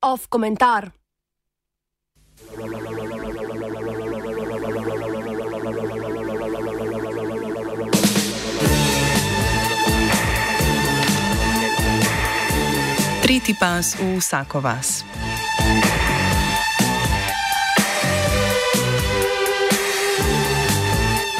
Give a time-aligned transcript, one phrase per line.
[0.00, 0.90] Off komentar.
[13.22, 15.04] Tretji pas v vsako vas.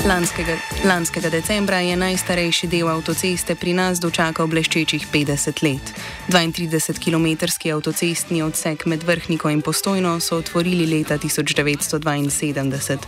[0.06, 0.54] Lanskega,
[0.84, 5.90] lanskega decembra je najstarejši del avtoceste pri nas dočakal bleščečih 50 let.
[6.30, 12.98] 32-kilometrski avtocestni odsek med Vrhniko in Postojno so otvorili leta 1972.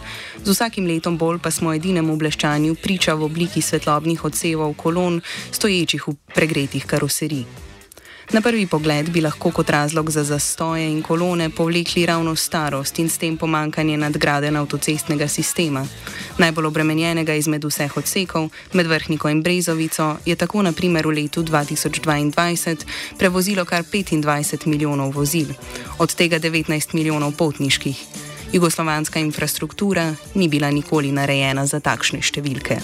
[0.43, 5.23] Z vsakim letom bolj pa smo edinemu bleščanju priča v obliki svetlobnih odsevov kolon,
[5.53, 7.68] stoječih v pregretih karoserij.
[8.29, 13.09] Na prvi pogled bi lahko kot razlog za zastoje in kolone povlekli ravno starost in
[13.09, 15.87] s tem pomankanje nadgraden avtocestnega sistema.
[16.39, 21.43] Najbolj obremenjenega izmed vseh odsekov, med Vrhniko in Brezovico, je tako na primer v letu
[21.43, 22.77] 2022
[23.19, 25.49] prevozilo kar 25 milijonov vozil,
[25.99, 27.97] od tega 19 milijonov potniških.
[28.53, 32.81] Jugoslovanska infrastruktura ni bila nikoli narejena za takšne številke.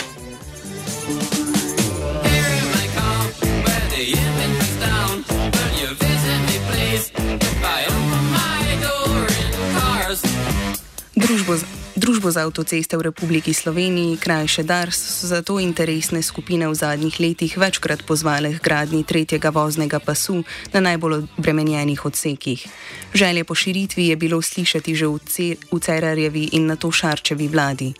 [11.45, 11.61] Družbo,
[11.93, 17.53] družbo za avtoceste v Republiki Sloveniji, krajše DARS, so zato interesne skupine v zadnjih letih
[17.61, 20.41] večkrat pozvale k gradni tretjega voznega pasu
[20.73, 22.65] na najbolj obremenjenih odsekih.
[23.13, 25.21] Želje po širitvi je bilo slišati že v,
[25.69, 27.93] v Cerarjevi in na to Šarčevi vladi.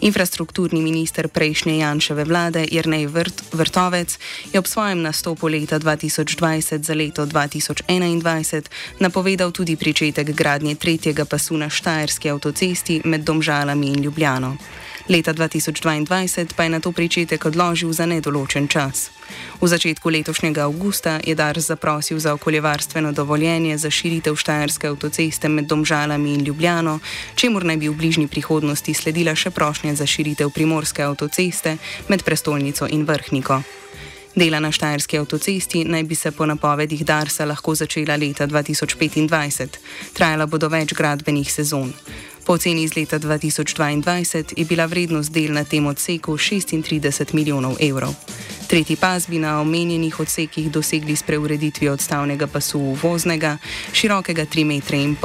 [0.00, 4.18] Infrastrukturni minister prejšnje Janševe vlade Jrnej Vrt, Vrtovec
[4.52, 8.62] je ob svojem nastopu leta 2020 za leto 2021
[9.00, 14.56] napovedal tudi pričetek gradnje tretjega pasu na Štajerski avtocesti med Domžalami in Ljubljano.
[15.08, 19.10] Leta 2022 pa je na to pričetek odložil za nedoločen čas.
[19.60, 25.64] V začetku letošnjega avgusta je Dars zaprosil za okoljevarstveno dovoljenje za širitev Štajerske avtoceste med
[25.64, 26.98] Domžalami in Ljubljano,
[27.34, 31.76] čemur naj bi v bližnji prihodnosti sledila še prošnja za širitev primorske avtoceste
[32.08, 33.62] med prestolnico in Vrhniko.
[34.34, 39.78] Dela na Štajerski avtocesti naj bi se po napovedih Darsa lahko začela leta 2025,
[40.12, 41.92] trajala bodo več gradbenih sezon.
[42.44, 48.12] Po oceni iz leta 2022 je bila vrednost del na tem odseku 36 milijonov evrov.
[48.68, 53.56] Tretji pas bi na omenjenih odsekih dosegli s preureditvijo odstavnega pasu voznega,
[53.92, 55.16] širokega 3,5 m,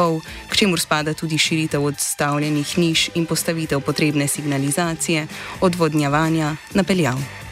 [0.49, 5.27] k čemur spada tudi širitev odstavljenih niš in postavitev potrebne signalizacije,
[5.61, 7.48] odvodnjavanja, napeljav.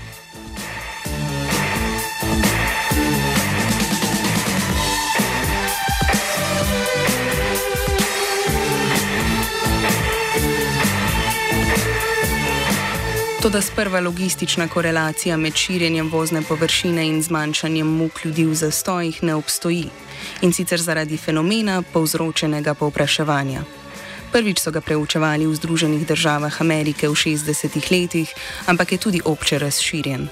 [13.47, 19.35] Toda sprva logistična korelacija med širjenjem vozne površine in zmanjšanjem muk ljudi v zastojih ne
[19.35, 19.85] obstoji
[20.41, 23.61] in sicer zaradi fenomena povzročenega povpraševanja.
[24.31, 28.33] Prvič so ga preučevali v Združenih državah Amerike v 60-ih letih,
[28.65, 30.27] ampak je tudi obče razširjen.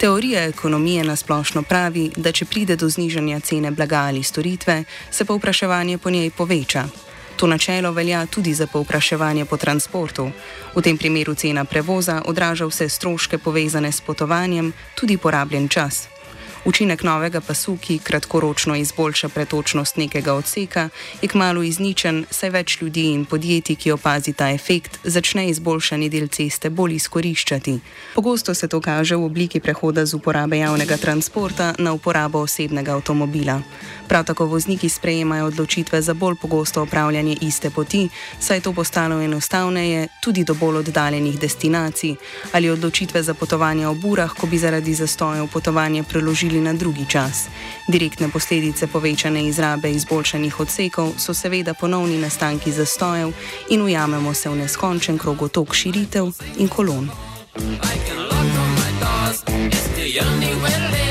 [0.00, 5.98] Teorija ekonomije nasplošno pravi, da če pride do znižanja cene blaga ali storitve, se povpraševanje
[5.98, 6.88] po njej poveča,
[7.38, 10.30] To načelo velja tudi za povpraševanje po transportu.
[10.74, 16.17] V tem primeru cena prevoza odraža vse stroške povezane s potovanjem, tudi porabljen čas.
[16.64, 20.88] Učinek novega pasu, ki kratkoročno izboljša pretočnost nekega odseka,
[21.22, 26.26] je kmalo izničen, saj več ljudi in podjetij, ki opazi ta efekt, začne izboljšani del
[26.28, 27.78] ceste bolj izkoriščati.
[28.14, 33.62] Pogosto se to kaže v obliki prehoda z uporabe javnega transporta na uporabo osebnega avtomobila.
[34.08, 38.08] Prav tako vozniki sprejemajo odločitve za bolj pogosto opravljanje iste poti,
[38.40, 42.14] saj je to postalo enostavneje tudi do bolj oddaljenih destinacij
[42.52, 47.46] ali odločitve za potovanje ob urah, ko bi zaradi zastojev potovanje preložili na drugi čas.
[47.88, 53.32] Direktne posledice povečane izrabe izboljšanih odsekov so seveda ponovni nastanki zastojev
[53.70, 57.10] in ujamemo se v neskončen krog tok širitev in kolon.
[57.56, 61.07] I can lock on my doors, it's the only way to live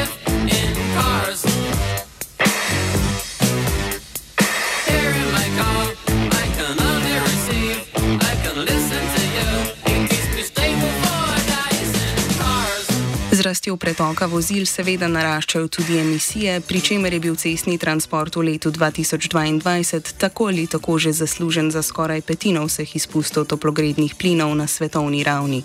[13.48, 18.72] rastjo pretoka vozil seveda naraščajo tudi emisije, pri čemer je bil cestni transport v letu
[18.76, 25.24] 2022 tako ali tako že zaslužen za skoraj petino vseh izpustov toplogrednih plinov na svetovni
[25.24, 25.64] ravni.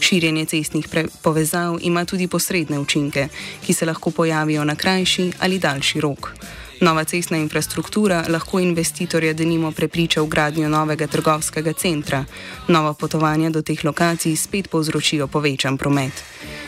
[0.00, 0.88] Širjenje cestnih
[1.22, 3.28] povezav ima tudi posredne učinke,
[3.66, 6.32] ki se lahko pojavijo na krajši ali daljši rok.
[6.80, 12.24] Nova cestna infrastruktura lahko investitorja denimo prepriča v gradnjo novega trgovskega centra.
[12.68, 16.24] Nova potovanja do teh lokacij spet povzročijo povečan promet.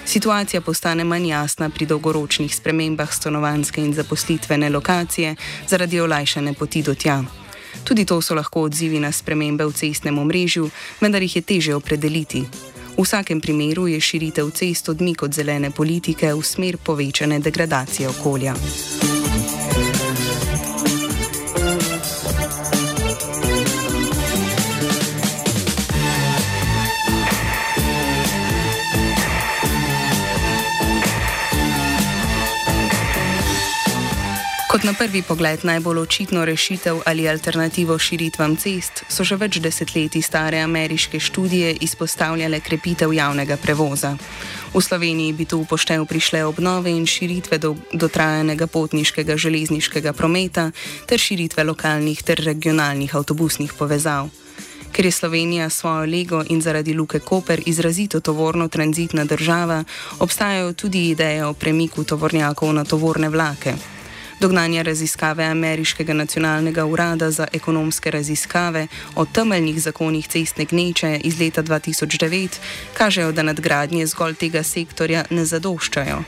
[0.07, 5.37] Situacija postane manj jasna pri dolgoročnih spremembah stanovanske in zaposlitvene lokacije
[5.69, 7.23] zaradi olajšane poti do tja.
[7.85, 10.71] Tudi to so lahko odzivi na spremembe v cestnem omrežju,
[11.01, 12.45] vendar jih je teže opredeliti.
[12.97, 18.55] V vsakem primeru je širitev cest odmik od zelene politike v smer povečane degradacije okolja.
[34.81, 40.23] Kot na prvi pogled najbolj očitno rešitev ali alternativo širitvam cest so že več desetletij
[40.25, 44.15] stare ameriške študije izpostavljale krepitev javnega prevoza.
[44.73, 50.71] V Sloveniji bi tu upoštev prišle obnove in širitve do, dotrajanega potniškega železniškega prometa
[51.07, 54.33] ter širitve lokalnih ter regionalnih avtobusnih povezav.
[54.93, 59.85] Ker je Slovenija svojo lego in zaradi Luke Koper izrazito tovorno tranzitna država,
[60.19, 64.00] obstajajo tudi ideje o premiku tovornjakov na tovorne vlake.
[64.41, 71.63] Dognanja raziskave Ameriškega nacionalnega urada za ekonomske raziskave o temeljnih zakonih cestne gneče iz leta
[71.63, 72.49] 2009
[72.95, 76.23] kažejo, da nadgradnje zgolj tega sektorja ne zadoščajo.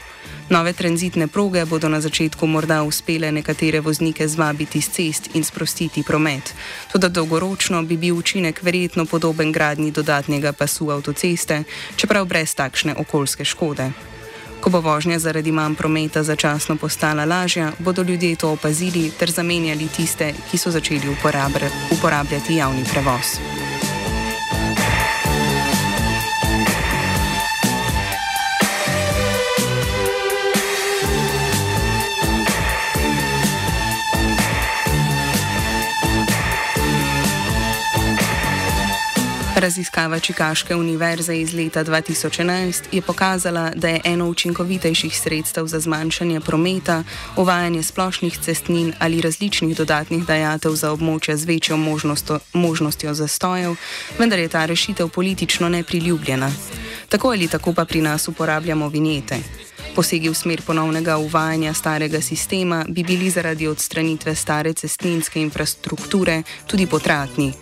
[0.50, 6.03] Nove tranzitne proge bodo na začetku morda uspele nekatere voznike zvabiti z cest in sprostiti
[6.03, 6.55] promet,
[6.93, 11.62] tudi dolgoročno bi bil učinek verjetno podoben gradnji dodatnega pasu avtoceste,
[11.97, 13.93] čeprav brez takšne okoljske škode.
[14.62, 19.88] Ko bo vožnja zaradi manj prometa začasno postala lažja, bodo ljudje to opazili ter zamenjali
[19.88, 21.17] tiste, ki so začeli
[21.91, 23.62] uporabljati javni prevoz.
[39.62, 46.41] Raziskava Čikaške univerze iz leta 2011 je pokazala, da je eno učinkovitejših sredstev za zmanjšanje
[46.41, 47.05] prometa
[47.37, 53.76] uvajanje splošnih cestnin ali različnih dodatnih dajatev za območja z večjo možnostjo, možnostjo zastojev,
[54.19, 56.50] vendar je ta rešitev politično nepriljubljena.
[57.08, 59.38] Tako ali tako pa pri nas uporabljamo vinjete.
[59.94, 66.87] Posegi v smer ponovnega uvajanja starega sistema bi bili zaradi odstranitve stare cestninske infrastrukture tudi
[66.87, 67.53] potratni.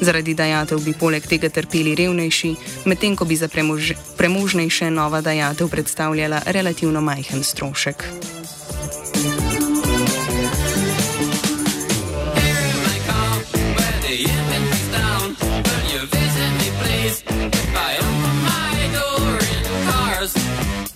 [0.00, 2.54] Zaradi dajatev bi poleg tega trpeli revnejši,
[2.84, 8.04] medtem ko bi za premož premožnejše nova dajatev predstavljala relativno majhen strošek.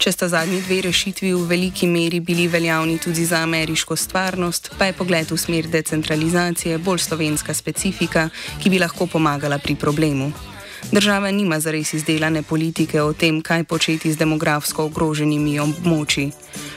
[0.02, 4.90] Če sta zadnji dve rešitvi v veliki meri bili veljavni tudi za ameriško stvarnost, pa
[4.90, 8.26] je pogled v smer decentralizacije bolj slovenska specifika,
[8.58, 10.32] ki bi lahko pomagala pri problemu.
[10.90, 16.30] Država nima zares izdelane politike o tem, kaj početi z demografsko ogroženimi območji.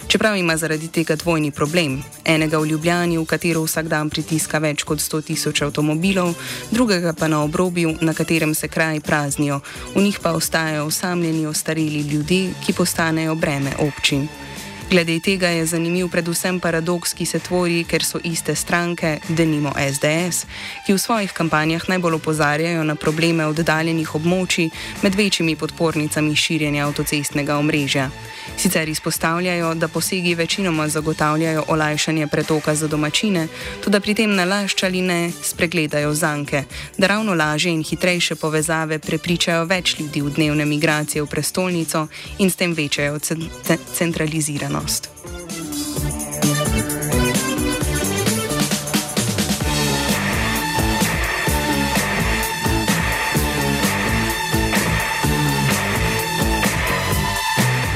[0.07, 4.83] Čeprav ima zaradi tega dvojni problem, enega v Ljubljani, v katero vsak dan pritiska več
[4.83, 6.35] kot 100 tisoč avtomobilov,
[6.71, 9.59] drugega pa na obrobju, na katerem se kraji praznijo,
[9.95, 14.27] v njih pa ostajajo osamljeni ostareli ljudje, ki postanejo breme občin.
[14.89, 20.45] Glede tega je zanimiv predvsem paradoks, ki se tvori, ker so iste stranke, denimo SDS,
[20.85, 24.69] ki v svojih kampanjah najbolj opozarjajo na probleme oddaljenih območij
[25.01, 28.12] med večjimi podpornicami širjenja avtocestnega omrežja.
[28.57, 33.48] Sicer izpostavljajo, da posegi večinoma zagotavljajo olajšanje pretoka za domačine,
[33.83, 36.63] tudi pri tem nalašč ali ne spregledajo zanke,
[36.98, 42.07] da ravno lažje in hitrejše povezave prepričajo več ljudi v dnevne migracije v prestolnico
[42.38, 43.19] in s tem večajo
[43.98, 44.75] centraliziranost.
[44.75, 45.35] lost.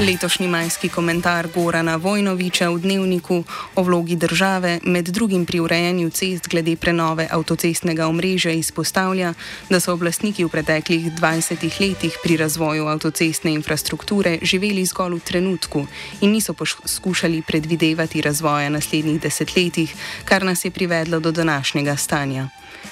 [0.00, 6.48] Letošnji majski komentar Gorana Vojnoviča v dnevniku o vlogi države med drugim pri urejanju cest
[6.48, 9.34] glede prenove avtocestnega omrežja izpostavlja,
[9.68, 15.86] da so oblastniki v preteklih 20 letih pri razvoju avtocestne infrastrukture živeli zgolj v trenutku
[16.20, 22.48] in niso poskušali predvidevati razvoja naslednjih desetletjih, kar nas je privedlo do današnjega stanja.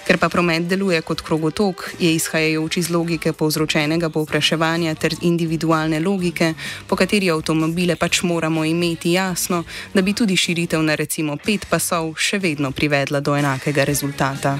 [0.06, 6.54] Ker pa promet deluje kot krogotok, je izhajajoč iz logike povzročenega povpraševanja ter individualne logike,
[6.86, 9.64] po kateri avtomobile pač moramo imeti jasno,
[9.94, 14.58] da bi tudi širitev na recimo pet pasov še vedno privedla do enakega rezultata.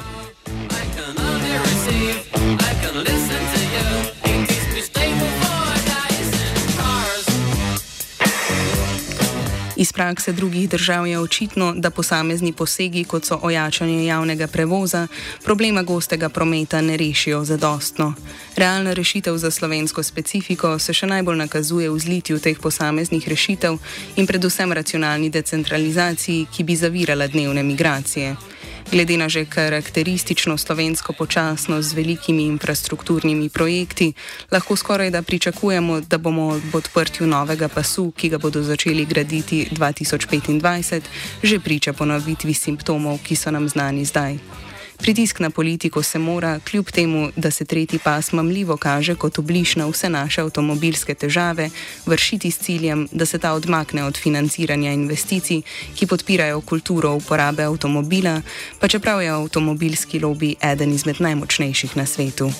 [9.78, 15.06] Iz prakse drugih držav je očitno, da posamezni posegi, kot so ojačanje javnega prevoza,
[15.44, 18.14] problema gostega prometa ne rešijo zadostno.
[18.56, 23.78] Realna rešitev za slovensko specifiko se še najbolj nakazuje v zlitju teh posameznih rešitev
[24.16, 28.57] in predvsem racionalni decentralizaciji, ki bi zavirala dnevne migracije.
[28.88, 34.12] Glede na že karakteristično slovensko počasnost z velikimi infrastrukturnimi projekti,
[34.50, 39.68] lahko skoraj da pričakujemo, da bomo ob odprtju novega pasu, ki ga bodo začeli graditi
[39.72, 41.02] 2025,
[41.42, 44.67] že priča ponovitvi simptomov, ki so nam znani zdaj.
[44.98, 49.76] Pritisk na politiko se mora, kljub temu, da se tretji pas mamljivo kaže kot obliž
[49.76, 51.70] na vse naše avtomobilske težave,
[52.06, 55.62] vršiti s ciljem, da se ta odmakne od financiranja investicij,
[55.94, 58.42] ki podpirajo kulturo uporabe avtomobila,
[58.80, 62.50] pa čeprav je avtomobilski lobby eden izmed najmočnejših na svetu.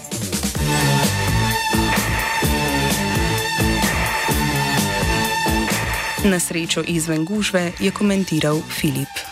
[6.25, 9.28] Na srečo izven gužve je komentiral Filip.